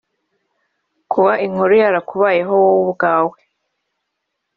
[1.11, 3.37] Kuba inkuru yarakubayeho wowe ubwawe